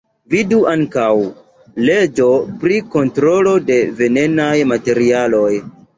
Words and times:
Vidu 0.33 0.57
ankaŭ: 0.69 1.09
leĝo 1.89 2.27
pri 2.63 2.79
kontrolo 2.97 3.53
de 3.69 3.79
venenaj 4.01 4.53
materialoj. 4.73 5.49